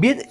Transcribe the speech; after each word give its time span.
Bien, 0.00 0.22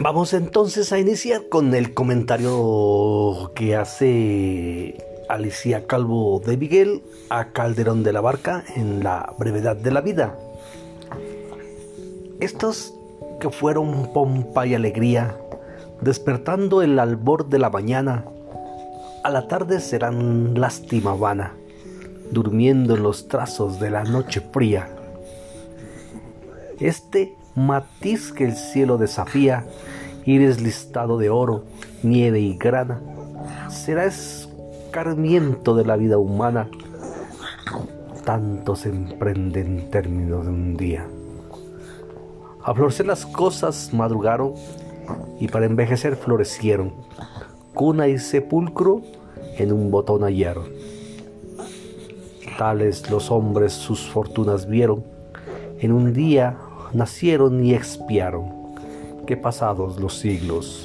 vamos 0.00 0.34
entonces 0.34 0.92
a 0.92 0.98
iniciar 0.98 1.48
con 1.48 1.74
el 1.74 1.94
comentario 1.94 3.52
que 3.54 3.74
hace 3.74 5.02
Alicia 5.30 5.86
Calvo 5.86 6.42
de 6.44 6.58
Miguel 6.58 7.02
a 7.30 7.46
Calderón 7.52 8.02
de 8.02 8.12
la 8.12 8.20
Barca 8.20 8.64
en 8.76 9.02
La 9.02 9.32
brevedad 9.38 9.76
de 9.76 9.90
la 9.92 10.02
vida. 10.02 10.36
Estos 12.38 12.92
que 13.40 13.48
fueron 13.48 14.12
pompa 14.12 14.66
y 14.66 14.74
alegría, 14.74 15.38
despertando 16.02 16.82
el 16.82 16.98
albor 16.98 17.48
de 17.48 17.60
la 17.60 17.70
mañana, 17.70 18.26
a 19.22 19.30
la 19.30 19.48
tarde 19.48 19.80
serán 19.80 20.60
lástima 20.60 21.14
vana, 21.14 21.54
durmiendo 22.30 22.94
en 22.94 23.02
los 23.02 23.26
trazos 23.28 23.80
de 23.80 23.88
la 23.88 24.04
noche 24.04 24.42
fría. 24.52 24.94
Este 26.78 27.32
matiz 27.54 28.32
que 28.32 28.44
el 28.44 28.56
cielo 28.56 28.98
desafía, 28.98 29.66
iris 30.24 30.60
listado 30.60 31.18
de 31.18 31.30
oro, 31.30 31.64
nieve 32.02 32.40
y 32.40 32.56
grana, 32.56 33.00
será 33.70 34.04
escarmiento 34.04 35.74
de 35.74 35.84
la 35.84 35.96
vida 35.96 36.18
humana. 36.18 36.68
Tanto 38.24 38.74
se 38.74 38.88
emprende 38.88 39.60
en 39.60 39.90
términos 39.90 40.44
de 40.44 40.50
un 40.50 40.76
día. 40.76 41.06
A 42.62 42.74
florecer 42.74 43.06
las 43.06 43.26
cosas 43.26 43.90
madrugaron 43.92 44.54
y 45.38 45.48
para 45.48 45.66
envejecer 45.66 46.16
florecieron. 46.16 46.94
Cuna 47.74 48.08
y 48.08 48.18
sepulcro 48.18 49.02
en 49.58 49.72
un 49.72 49.90
botón 49.90 50.22
hallaron. 50.22 50.64
Tales 52.56 53.10
los 53.10 53.30
hombres 53.30 53.72
sus 53.72 54.08
fortunas 54.08 54.66
vieron. 54.66 55.04
En 55.80 55.92
un 55.92 56.14
día 56.14 56.56
nacieron 56.94 57.64
y 57.64 57.74
expiaron, 57.74 58.52
que 59.26 59.36
pasados 59.36 60.00
los 60.00 60.18
siglos, 60.18 60.84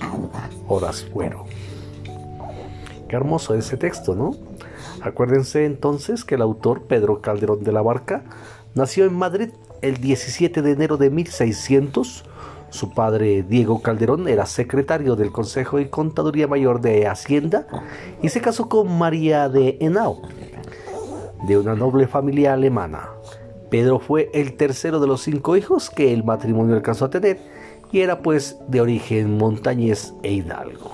horas 0.68 1.06
fueron. 1.14 1.44
Qué 3.08 3.16
hermoso 3.16 3.56
ese 3.56 3.78
texto, 3.78 4.16
¿no? 4.16 4.36
Acuérdense 5.02 5.66
entonces 5.66 6.26
que 6.26 6.36
el 6.36 6.42
autor 6.42 6.84
Pedro 6.84 7.22
Calderón 7.22 7.64
de 7.64 7.72
la 7.72 7.82
Barca 7.82 8.24
nació 8.76 9.06
en 9.06 9.14
Madrid 9.14 9.50
el 9.82 9.98
17 9.98 10.62
de 10.62 10.72
enero 10.72 10.98
de 10.98 11.10
1600. 11.10 12.26
Su 12.70 12.92
padre 12.94 13.44
Diego 13.44 13.82
Calderón 13.82 14.28
era 14.28 14.46
secretario 14.46 15.16
del 15.16 15.32
Consejo 15.32 15.80
y 15.80 15.88
Contaduría 15.88 16.48
Mayor 16.48 16.82
de 16.82 17.08
Hacienda 17.08 17.66
y 18.22 18.30
se 18.30 18.42
casó 18.42 18.70
con 18.70 18.96
María 18.98 19.50
de 19.50 19.78
Henao, 19.80 20.22
de 21.48 21.58
una 21.58 21.76
noble 21.76 22.08
familia 22.08 22.54
alemana. 22.54 23.10
Pedro 23.70 24.00
fue 24.00 24.30
el 24.34 24.54
tercero 24.58 25.00
de 25.00 25.08
los 25.08 25.22
cinco 25.22 25.56
hijos 25.56 25.90
que 25.90 26.14
el 26.14 26.24
matrimonio 26.24 26.76
alcanzó 26.76 27.06
a 27.06 27.10
tener 27.10 27.40
y 27.92 28.02
era 28.02 28.22
pues 28.22 28.58
de 28.68 28.82
origen 28.82 29.38
montañés 29.38 30.14
e 30.24 30.34
hidalgo. 30.34 30.92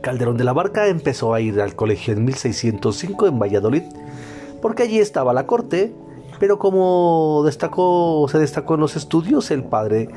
Calderón 0.00 0.36
de 0.36 0.44
la 0.44 0.52
Barca 0.52 0.88
empezó 0.88 1.32
a 1.32 1.40
ir 1.40 1.60
al 1.60 1.76
colegio 1.76 2.12
en 2.12 2.24
1605 2.24 3.26
en 3.28 3.38
Valladolid 3.38 3.82
porque 4.60 4.84
allí 4.84 4.98
estaba 4.98 5.32
la 5.32 5.46
corte, 5.46 5.92
pero 6.38 6.58
como 6.58 7.42
destacó, 7.44 8.26
se 8.30 8.38
destacó 8.38 8.74
en 8.74 8.80
los 8.80 8.96
estudios, 8.96 9.50
el 9.50 9.64
padre 9.64 10.08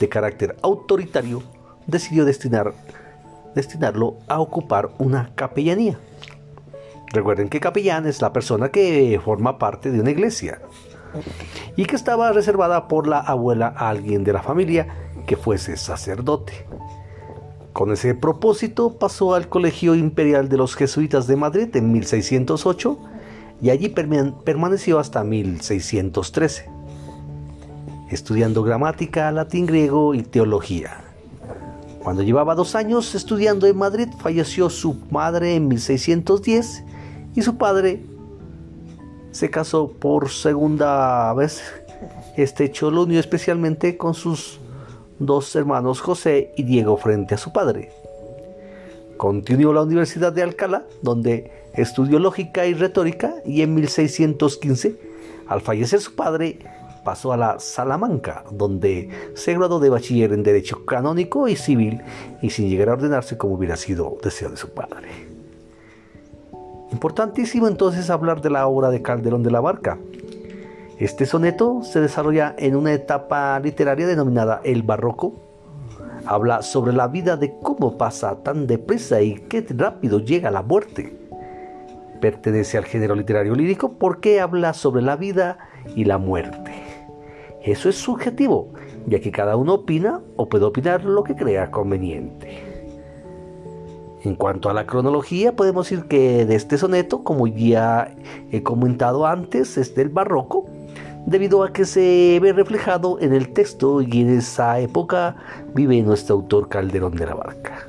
de 0.00 0.08
carácter 0.08 0.56
autoritario 0.62 1.42
decidió 1.86 2.24
destinar, 2.24 2.74
destinarlo 3.54 4.16
a 4.28 4.40
ocupar 4.40 4.90
una 4.98 5.30
capellanía. 5.34 5.98
Recuerden 7.14 7.48
que 7.48 7.60
capellán 7.60 8.06
es 8.06 8.20
la 8.20 8.32
persona 8.32 8.70
que 8.70 9.20
forma 9.24 9.56
parte 9.56 9.92
de 9.92 10.00
una 10.00 10.10
iglesia 10.10 10.60
y 11.76 11.84
que 11.84 11.94
estaba 11.94 12.32
reservada 12.32 12.88
por 12.88 13.06
la 13.06 13.20
abuela 13.20 13.72
a 13.76 13.88
alguien 13.90 14.24
de 14.24 14.32
la 14.32 14.42
familia 14.42 14.88
que 15.24 15.36
fuese 15.36 15.76
sacerdote. 15.76 16.66
Con 17.72 17.92
ese 17.92 18.16
propósito 18.16 18.98
pasó 18.98 19.36
al 19.36 19.48
Colegio 19.48 19.94
Imperial 19.94 20.48
de 20.48 20.56
los 20.56 20.74
Jesuitas 20.74 21.28
de 21.28 21.36
Madrid 21.36 21.76
en 21.76 21.92
1608 21.92 22.98
y 23.62 23.70
allí 23.70 23.90
permaneció 23.90 24.98
hasta 24.98 25.22
1613, 25.22 26.68
estudiando 28.10 28.64
gramática, 28.64 29.30
latín 29.30 29.66
griego 29.66 30.14
y 30.14 30.22
teología. 30.22 31.04
Cuando 32.02 32.24
llevaba 32.24 32.56
dos 32.56 32.74
años 32.74 33.14
estudiando 33.14 33.68
en 33.68 33.78
Madrid 33.78 34.08
falleció 34.18 34.68
su 34.68 34.96
madre 35.10 35.54
en 35.54 35.68
1610 35.68 36.84
y 37.34 37.42
su 37.42 37.56
padre 37.56 38.02
se 39.32 39.50
casó 39.50 39.90
por 39.90 40.30
segunda 40.30 41.32
vez. 41.34 41.62
Este 42.36 42.64
hecho 42.64 42.90
lo 42.90 43.02
unió 43.02 43.18
especialmente 43.20 43.96
con 43.96 44.14
sus 44.14 44.60
dos 45.18 45.54
hermanos 45.56 46.00
José 46.00 46.52
y 46.56 46.62
Diego 46.62 46.96
frente 46.96 47.34
a 47.34 47.38
su 47.38 47.52
padre. 47.52 47.90
Continuó 49.16 49.72
la 49.72 49.82
Universidad 49.82 50.32
de 50.32 50.42
Alcalá, 50.42 50.84
donde 51.02 51.50
estudió 51.74 52.18
lógica 52.18 52.66
y 52.66 52.74
retórica 52.74 53.36
y 53.44 53.62
en 53.62 53.74
1615, 53.74 54.96
al 55.46 55.60
fallecer 55.60 56.00
su 56.00 56.14
padre, 56.14 56.58
pasó 57.04 57.32
a 57.32 57.36
la 57.36 57.58
Salamanca, 57.58 58.44
donde 58.50 59.10
se 59.34 59.54
graduó 59.54 59.78
de 59.78 59.90
bachiller 59.90 60.32
en 60.32 60.42
Derecho 60.42 60.84
Canónico 60.84 61.48
y 61.48 61.56
Civil 61.56 62.00
y 62.42 62.50
sin 62.50 62.68
llegar 62.68 62.88
a 62.88 62.94
ordenarse 62.94 63.36
como 63.36 63.54
hubiera 63.54 63.76
sido 63.76 64.16
deseo 64.22 64.50
de 64.50 64.56
su 64.56 64.70
padre. 64.70 65.33
Importantísimo 66.94 67.66
entonces 67.66 68.08
hablar 68.08 68.40
de 68.40 68.50
la 68.50 68.68
obra 68.68 68.88
de 68.88 69.02
Calderón 69.02 69.42
de 69.42 69.50
la 69.50 69.60
Barca. 69.60 69.98
Este 70.96 71.26
soneto 71.26 71.82
se 71.82 72.00
desarrolla 72.00 72.54
en 72.56 72.76
una 72.76 72.92
etapa 72.92 73.58
literaria 73.58 74.06
denominada 74.06 74.60
el 74.62 74.84
barroco. 74.84 75.32
Habla 76.24 76.62
sobre 76.62 76.92
la 76.92 77.08
vida 77.08 77.36
de 77.36 77.52
cómo 77.60 77.98
pasa 77.98 78.44
tan 78.44 78.68
deprisa 78.68 79.20
y 79.20 79.34
qué 79.34 79.66
rápido 79.70 80.20
llega 80.20 80.52
la 80.52 80.62
muerte. 80.62 81.18
Pertenece 82.20 82.78
al 82.78 82.84
género 82.84 83.16
literario 83.16 83.56
lírico 83.56 83.94
porque 83.98 84.40
habla 84.40 84.72
sobre 84.72 85.02
la 85.02 85.16
vida 85.16 85.58
y 85.96 86.04
la 86.04 86.18
muerte. 86.18 86.70
Eso 87.60 87.88
es 87.88 87.96
subjetivo, 87.96 88.72
ya 89.08 89.18
que 89.18 89.32
cada 89.32 89.56
uno 89.56 89.74
opina 89.74 90.20
o 90.36 90.48
puede 90.48 90.64
opinar 90.64 91.02
lo 91.02 91.24
que 91.24 91.34
crea 91.34 91.72
conveniente. 91.72 92.73
En 94.24 94.36
cuanto 94.36 94.70
a 94.70 94.72
la 94.72 94.86
cronología, 94.86 95.54
podemos 95.54 95.86
decir 95.86 96.06
que 96.06 96.46
de 96.46 96.54
este 96.54 96.78
soneto, 96.78 97.22
como 97.22 97.46
ya 97.46 98.16
he 98.50 98.62
comentado 98.62 99.26
antes, 99.26 99.76
es 99.76 99.94
del 99.94 100.08
barroco, 100.08 100.64
debido 101.26 101.62
a 101.62 101.74
que 101.74 101.84
se 101.84 102.38
ve 102.40 102.54
reflejado 102.54 103.18
en 103.20 103.34
el 103.34 103.52
texto 103.52 104.00
y 104.00 104.22
en 104.22 104.30
esa 104.30 104.80
época 104.80 105.36
vive 105.74 106.00
nuestro 106.00 106.36
autor 106.36 106.70
Calderón 106.70 107.16
de 107.16 107.26
la 107.26 107.34
Barca. 107.34 107.86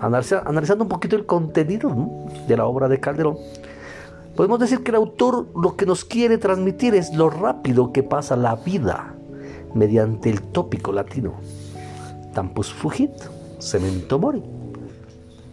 Analizando 0.00 0.82
un 0.82 0.88
poquito 0.88 1.14
el 1.14 1.24
contenido 1.24 1.94
de 2.48 2.56
la 2.56 2.66
obra 2.66 2.88
de 2.88 2.98
Calderón, 2.98 3.36
podemos 4.34 4.58
decir 4.58 4.82
que 4.82 4.90
el 4.90 4.96
autor 4.96 5.46
lo 5.54 5.76
que 5.76 5.86
nos 5.86 6.04
quiere 6.04 6.36
transmitir 6.36 6.96
es 6.96 7.14
lo 7.14 7.30
rápido 7.30 7.92
que 7.92 8.02
pasa 8.02 8.34
la 8.34 8.56
vida 8.56 9.14
mediante 9.72 10.30
el 10.30 10.42
tópico 10.42 10.90
latino. 10.90 11.34
Tampus 12.34 12.72
fugit, 12.72 13.12
cemento 13.60 14.18
mori 14.18 14.42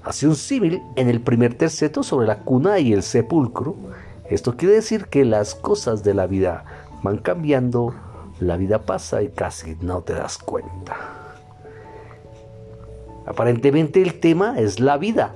hace 0.09 0.33
símil 0.33 0.81
en 0.95 1.07
el 1.07 1.21
primer 1.21 1.53
terceto 1.53 2.01
sobre 2.01 2.25
la 2.25 2.39
cuna 2.39 2.79
y 2.79 2.93
el 2.93 3.03
sepulcro. 3.03 3.75
Esto 4.27 4.57
quiere 4.57 4.73
decir 4.73 5.05
que 5.05 5.23
las 5.23 5.53
cosas 5.53 6.03
de 6.03 6.15
la 6.15 6.25
vida 6.25 6.65
van 7.03 7.19
cambiando, 7.19 7.93
la 8.39 8.57
vida 8.57 8.79
pasa 8.79 9.21
y 9.21 9.29
casi 9.29 9.77
no 9.81 10.01
te 10.01 10.13
das 10.13 10.39
cuenta. 10.39 10.97
Aparentemente 13.27 14.01
el 14.01 14.19
tema 14.19 14.59
es 14.59 14.79
la 14.79 14.97
vida. 14.97 15.35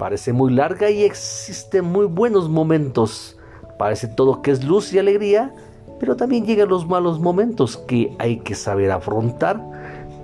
Parece 0.00 0.32
muy 0.32 0.52
larga 0.52 0.90
y 0.90 1.04
existen 1.04 1.84
muy 1.84 2.06
buenos 2.06 2.48
momentos. 2.48 3.38
Parece 3.78 4.08
todo 4.08 4.42
que 4.42 4.50
es 4.50 4.64
luz 4.64 4.92
y 4.92 4.98
alegría, 4.98 5.54
pero 6.00 6.16
también 6.16 6.44
llegan 6.44 6.70
los 6.70 6.88
malos 6.88 7.20
momentos 7.20 7.76
que 7.76 8.16
hay 8.18 8.38
que 8.38 8.56
saber 8.56 8.90
afrontar, 8.90 9.62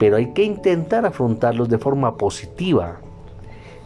pero 0.01 0.17
hay 0.17 0.33
que 0.33 0.43
intentar 0.43 1.07
afrontarlos 1.07 1.69
de 1.69 1.79
forma 1.79 2.17
positiva. 2.17 2.99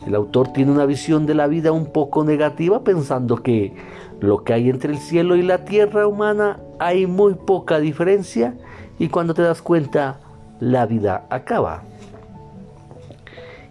El 0.05 0.15
autor 0.15 0.53
tiene 0.53 0.73
una 0.73 0.87
visión 0.87 1.27
de 1.27 1.35
la 1.35 1.47
vida 1.47 1.73
un 1.73 1.87
poco 1.87 2.25
negativa 2.25 2.85
pensando 2.85 3.43
que 3.43 3.75
lo 4.21 4.45
que 4.45 4.53
hay 4.53 4.71
entre 4.71 4.93
el 4.93 4.99
cielo 4.99 5.37
y 5.37 5.43
la 5.43 5.65
tierra 5.65 6.07
humana 6.07 6.59
hay 6.79 7.07
muy 7.07 7.35
poca 7.35 7.79
diferencia 7.79 8.55
y 8.99 9.09
cuando 9.09 9.35
te 9.35 9.43
das 9.43 9.63
cuenta 9.63 10.21
la 10.61 10.87
vida 10.87 11.27
acaba. 11.31 11.83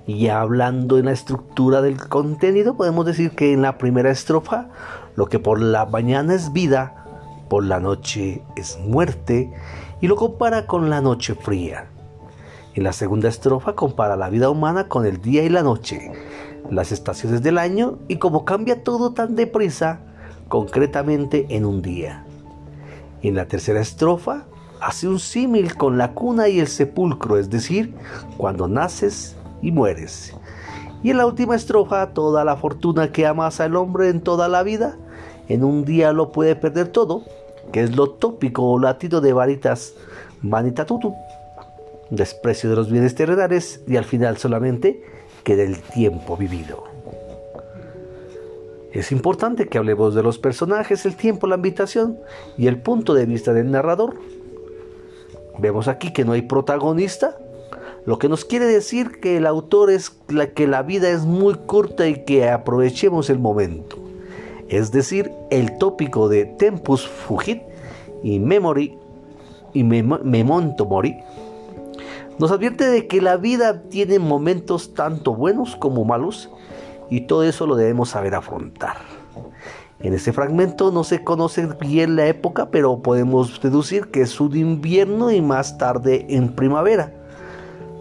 Y 0.08 0.20
ya 0.20 0.42
hablando 0.42 1.00
en 1.00 1.06
la 1.06 1.12
estructura 1.12 1.82
del 1.82 1.98
contenido, 1.98 2.76
podemos 2.76 3.06
decir 3.06 3.32
que 3.32 3.54
en 3.54 3.64
la 3.64 3.78
primera 3.78 4.12
estrofa, 4.12 4.68
lo 5.16 5.26
que 5.28 5.40
por 5.40 5.60
la 5.60 5.86
mañana 5.86 6.36
es 6.36 6.54
vida, 6.54 7.06
por 7.50 7.64
la 7.64 7.80
noche 7.80 8.44
es 8.56 8.78
muerte, 8.80 9.52
y 10.02 10.08
lo 10.08 10.16
compara 10.16 10.68
con 10.68 10.92
la 10.92 11.02
noche 11.02 11.34
fría. 11.34 11.88
En 12.76 12.84
la 12.84 12.92
segunda 12.92 13.30
estrofa 13.30 13.74
compara 13.74 14.18
la 14.18 14.30
vida 14.30 14.50
humana 14.50 14.90
con 14.90 15.06
el 15.06 15.22
día 15.22 15.44
y 15.44 15.50
la 15.50 15.64
noche, 15.64 16.12
las 16.70 16.92
estaciones 16.92 17.42
del 17.42 17.58
año 17.58 18.00
y 18.10 18.18
cómo 18.18 18.44
cambia 18.44 18.84
todo 18.84 19.14
tan 19.14 19.38
deprisa, 19.38 20.02
concretamente 20.50 21.46
en 21.52 21.66
un 21.66 21.82
día. 21.82 22.26
En 23.22 23.36
la 23.36 23.48
tercera 23.48 23.80
estrofa 23.80 24.44
hace 24.82 25.08
un 25.08 25.20
símil 25.20 25.78
con 25.78 25.98
la 25.98 26.12
cuna 26.12 26.50
y 26.50 26.60
el 26.60 26.68
sepulcro, 26.68 27.38
es 27.38 27.50
decir, 27.50 27.96
cuando 28.36 28.68
naces 28.68 29.38
y 29.62 29.72
mueres. 29.72 30.36
Y 31.02 31.12
en 31.12 31.18
la 31.18 31.28
última 31.28 31.56
estrofa, 31.56 32.10
toda 32.10 32.44
la 32.44 32.58
fortuna 32.58 33.14
que 33.14 33.26
amasa 33.26 33.64
el 33.64 33.78
hombre 33.78 34.10
en 34.10 34.20
toda 34.20 34.50
la 34.50 34.64
vida, 34.64 34.98
en 35.48 35.64
un 35.64 35.86
día 35.86 36.12
lo 36.12 36.34
puede 36.34 36.58
perder 36.58 36.90
todo, 36.90 37.24
que 37.72 37.84
es 37.84 37.96
lo 37.96 38.10
tópico 38.10 38.64
o 38.64 38.80
latido 38.80 39.22
de 39.22 39.32
varitas 39.32 39.94
vanitatutum, 40.42 41.14
desprecio 42.10 42.70
de 42.70 42.76
los 42.76 42.92
bienes 42.92 43.16
terrenales 43.16 43.82
y 43.88 43.98
al 43.98 44.06
final 44.06 44.38
solamente 44.38 45.04
queda 45.44 45.64
el 45.64 45.80
tiempo 45.82 46.38
vivido. 46.38 46.84
Es 48.92 49.12
importante 49.12 49.68
que 49.68 49.78
hablemos 49.78 50.16
de 50.16 50.24
los 50.24 50.40
personajes, 50.40 51.06
el 51.06 51.16
tiempo, 51.16 51.48
la 51.48 51.58
invitación 51.58 52.18
y 52.58 52.68
el 52.68 52.82
punto 52.82 53.14
de 53.14 53.26
vista 53.26 53.52
del 53.54 53.70
narrador. 53.70 54.16
Vemos 55.60 55.88
aquí 55.88 56.14
que 56.14 56.24
no 56.24 56.32
hay 56.32 56.44
protagonista, 56.44 57.38
lo 58.06 58.20
que 58.20 58.30
nos 58.30 58.46
quiere 58.46 58.66
decir 58.66 59.20
que 59.20 59.38
el 59.38 59.48
autor 59.48 59.90
es 59.90 60.12
que 60.54 60.68
la 60.68 60.84
vida 60.84 61.10
es 61.10 61.26
muy 61.26 61.56
corta 61.66 62.08
y 62.08 62.24
que 62.24 62.50
aprovechemos 62.50 63.30
el 63.30 63.40
momento. 63.40 63.98
Es 64.70 64.92
decir, 64.92 65.32
el 65.50 65.78
tópico 65.78 66.30
de 66.30 66.46
tempus 66.46 67.08
fugit 67.08 67.64
y 68.24 68.40
memory 68.40 68.98
y 69.74 69.84
memento 69.84 70.86
mori 70.86 71.16
nos 72.40 72.52
advierte 72.52 72.88
de 72.88 73.08
que 73.08 73.22
la 73.22 73.38
vida 73.38 73.84
tiene 73.84 74.20
momentos 74.20 74.94
tanto 74.94 75.34
buenos 75.34 75.76
como 75.76 76.04
malos 76.04 76.50
y 77.10 77.22
todo 77.22 77.44
eso 77.44 77.66
lo 77.66 77.76
debemos 77.76 78.10
saber 78.10 78.36
afrontar. 78.36 78.98
En 80.00 80.14
este 80.14 80.34
fragmento 80.34 80.92
no 80.92 81.04
se 81.04 81.24
conoce 81.24 81.68
bien 81.80 82.16
la 82.16 82.28
época, 82.28 82.70
pero 82.70 83.02
podemos 83.02 83.62
deducir 83.62 84.08
que 84.12 84.22
es 84.22 84.40
un 84.40 84.56
invierno 84.56 85.32
y 85.32 85.42
más 85.42 85.78
tarde 85.78 86.26
en 86.30 86.50
primavera. 86.50 87.14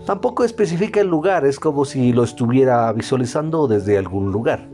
Tampoco 0.04 0.44
especifica 0.44 1.00
el 1.00 1.08
lugar, 1.08 1.46
es 1.46 1.58
como 1.58 1.84
si 1.84 2.12
lo 2.12 2.24
estuviera 2.24 2.92
visualizando 2.92 3.68
desde 3.68 3.96
algún 3.96 4.32
lugar. 4.32 4.68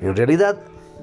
En 0.00 0.14
realidad, 0.14 0.58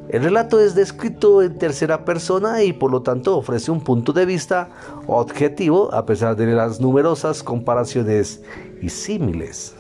el 0.10 0.24
relato 0.24 0.60
es 0.60 0.74
descrito 0.74 1.44
en 1.44 1.60
tercera 1.60 2.04
persona 2.04 2.64
y 2.64 2.74
por 2.74 2.90
lo 2.90 3.04
tanto 3.04 3.38
ofrece 3.38 3.70
un 3.70 3.82
punto 3.82 4.12
de 4.12 4.26
vista 4.26 4.70
objetivo 5.06 5.94
a 5.94 6.06
pesar 6.06 6.36
de 6.36 6.48
las 6.48 6.82
numerosas 6.82 7.44
comparaciones 7.44 8.42
y 8.82 8.90
símiles. 8.90 9.76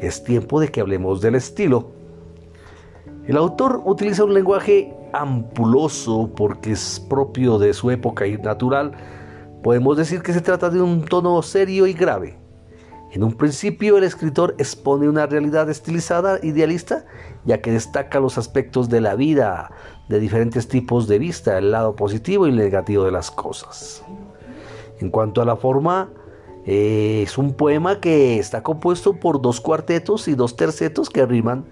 Es 0.00 0.24
tiempo 0.24 0.58
de 0.58 0.72
que 0.72 0.80
hablemos 0.80 1.20
del 1.20 1.36
estilo. 1.36 1.92
El 3.28 3.36
autor 3.36 3.80
utiliza 3.84 4.24
un 4.24 4.34
lenguaje 4.34 4.92
ampuloso 5.12 6.28
porque 6.36 6.72
es 6.72 6.98
propio 7.08 7.58
de 7.58 7.72
su 7.72 7.92
época 7.92 8.26
y 8.26 8.36
natural 8.38 8.92
podemos 9.62 9.96
decir 9.96 10.20
que 10.20 10.32
se 10.32 10.40
trata 10.40 10.68
de 10.68 10.80
un 10.80 11.04
tono 11.04 11.40
serio 11.42 11.86
y 11.86 11.92
grave. 11.92 12.41
En 13.12 13.22
un 13.22 13.34
principio 13.34 13.98
el 13.98 14.04
escritor 14.04 14.54
expone 14.56 15.06
una 15.06 15.26
realidad 15.26 15.68
estilizada, 15.68 16.38
idealista, 16.42 17.04
ya 17.44 17.60
que 17.60 17.70
destaca 17.70 18.20
los 18.20 18.38
aspectos 18.38 18.88
de 18.88 19.02
la 19.02 19.16
vida 19.16 19.70
de 20.08 20.18
diferentes 20.18 20.66
tipos 20.66 21.08
de 21.08 21.18
vista, 21.18 21.58
el 21.58 21.72
lado 21.72 21.94
positivo 21.94 22.46
y 22.46 22.52
negativo 22.52 23.04
de 23.04 23.12
las 23.12 23.30
cosas. 23.30 24.02
En 24.98 25.10
cuanto 25.10 25.42
a 25.42 25.44
la 25.44 25.56
forma, 25.56 26.08
eh, 26.64 27.20
es 27.22 27.36
un 27.36 27.52
poema 27.52 28.00
que 28.00 28.38
está 28.38 28.62
compuesto 28.62 29.20
por 29.20 29.42
dos 29.42 29.60
cuartetos 29.60 30.26
y 30.26 30.34
dos 30.34 30.56
tercetos 30.56 31.10
que 31.10 31.26
riman 31.26 31.66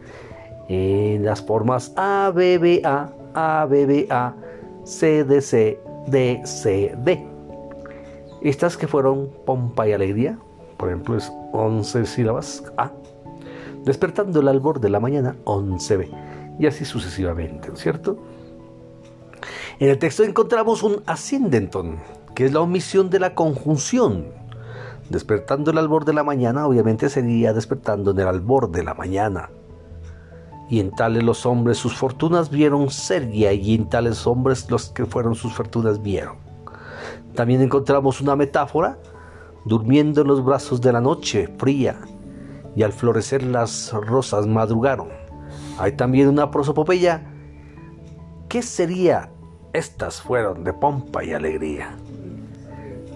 en 0.69 1.25
las 1.25 1.41
formas 1.41 1.95
A, 1.97 2.31
B, 2.35 2.59
B, 2.59 2.83
A, 2.85 3.15
A, 3.33 3.65
B, 3.65 3.87
B, 3.87 4.07
A, 4.11 4.35
C, 4.85 5.25
D, 5.25 5.41
C, 5.41 5.81
D, 6.07 6.43
C, 6.45 6.95
D. 6.99 7.27
Estas 8.43 8.77
que 8.77 8.87
fueron 8.87 9.31
pompa 9.47 9.89
y 9.89 9.93
alegría, 9.95 10.39
por 10.81 10.89
ejemplo, 10.89 11.15
es 11.15 11.31
11 11.53 12.07
sílabas 12.07 12.65
A. 12.79 12.91
Despertando 13.85 14.41
el 14.41 14.49
albor 14.49 14.81
de 14.81 14.89
la 14.89 14.99
mañana, 14.99 15.37
11B. 15.45 16.09
Y 16.59 16.67
así 16.67 16.87
sucesivamente, 16.87 17.69
¿cierto? 17.75 18.19
En 19.79 19.91
el 19.91 19.99
texto 19.99 20.25
encontramos 20.25 20.83
un 20.83 21.03
ascendenton, 21.05 21.99
que 22.35 22.47
es 22.47 22.55
la 22.55 22.61
omisión 22.61 23.11
de 23.11 23.21
la 23.21 23.35
conjunción. 23.35 24.29
Despertando 25.11 25.71
el 25.71 25.77
albor 25.77 26.07
de 26.07 26.15
la 26.15 26.25
mañana, 26.25 26.67
obviamente 26.67 27.11
sería 27.11 27.53
despertando 27.53 28.13
en 28.13 28.21
el 28.21 28.29
albor 28.29 28.71
de 28.71 28.83
la 28.83 28.95
mañana. 28.95 29.51
Y 30.71 30.81
en 30.81 30.93
tales 30.93 31.23
los 31.23 31.45
hombres 31.45 31.77
sus 31.77 31.95
fortunas 31.95 32.49
vieron 32.49 32.89
seria, 32.89 33.53
y 33.53 33.75
en 33.75 33.87
tales 33.91 34.27
hombres 34.27 34.71
los 34.71 34.89
que 34.89 35.05
fueron 35.05 35.35
sus 35.35 35.53
fortunas 35.53 36.01
vieron. 36.01 36.37
También 37.35 37.61
encontramos 37.61 38.23
una 38.23 38.35
metáfora, 38.35 38.99
durmiendo 39.65 40.23
en 40.23 40.29
los 40.29 40.45
brazos 40.45 40.81
de 40.81 40.93
la 40.93 41.01
noche 41.01 41.49
fría, 41.59 42.01
y 42.77 42.83
al 42.83 42.93
florecer 42.93 43.43
las 43.43 43.93
rosas 43.93 44.47
madrugaron. 44.47 45.09
Hay 45.79 45.93
también 45.93 46.29
una 46.29 46.51
prosopopeya. 46.51 47.27
¿Qué 48.49 48.63
sería? 48.63 49.31
Estas 49.73 50.21
fueron 50.21 50.65
de 50.65 50.73
pompa 50.73 51.25
y 51.25 51.33
alegría. 51.33 51.97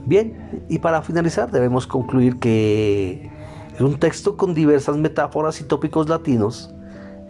Bien, 0.07 0.67
y 0.69 0.79
para 0.79 1.03
finalizar 1.03 1.51
debemos 1.51 1.87
concluir 1.87 2.39
que 2.39 3.31
es 3.75 3.81
un 3.81 3.99
texto 3.99 4.37
con 4.37 4.55
diversas 4.55 4.97
metáforas 4.97 5.61
y 5.61 5.65
tópicos 5.65 6.09
latinos. 6.09 6.73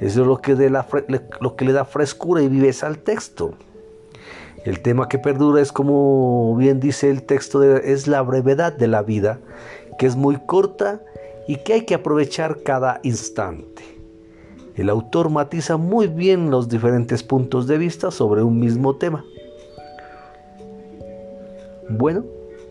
Eso 0.01 0.23
es 0.23 0.27
lo 0.27 0.39
que, 0.39 0.55
lo 1.41 1.57
que 1.57 1.65
le 1.65 1.73
da 1.73 1.85
frescura 1.85 2.43
y 2.43 2.49
viveza 2.49 2.87
al 2.87 2.99
texto. 2.99 3.55
El 4.65 4.81
tema 4.81 5.09
que 5.09 5.19
perdura 5.19 5.61
es 5.61 5.73
como 5.73 6.57
bien 6.57 6.81
dice 6.81 7.11
el 7.11 7.23
texto, 7.23 7.63
es 7.63 8.07
la 8.07 8.23
brevedad 8.23 8.73
de 8.73 8.89
la 8.89 9.03
vida, 9.03 9.39
que 9.99 10.07
es 10.07 10.17
muy 10.17 10.37
corta 10.37 11.03
y 11.47 11.57
que 11.57 11.75
hay 11.75 11.85
que 11.85 11.95
aprovechar 11.95 12.63
cada 12.63 13.01
instante. 13.03 13.83
El 14.75 14.89
autor 14.89 15.29
matiza 15.29 15.77
muy 15.77 16.09
bien 16.09 16.51
los 16.51 16.69
diferentes 16.69 17.23
puntos 17.23 17.67
de 17.67 17.77
vista 17.77 18.11
sobre 18.11 18.43
un 18.43 18.59
mismo 18.59 18.97
tema. 18.97 19.25
Bueno, 21.91 22.25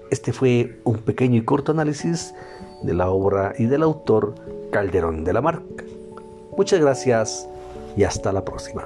este 0.10 0.34
fue 0.34 0.80
un 0.84 0.98
pequeño 0.98 1.38
y 1.38 1.46
corto 1.46 1.72
análisis 1.72 2.34
de 2.82 2.94
la 2.96 3.10
obra 3.12 3.54
y 3.58 3.66
del 3.66 3.84
autor 3.84 4.34
Calderón 4.72 5.24
de 5.24 5.34
la 5.34 5.42
Marca. 5.42 5.86
Muchas 6.58 6.80
gracias 6.82 7.48
y 7.96 8.04
hasta 8.04 8.34
la 8.34 8.44
próxima. 8.44 8.84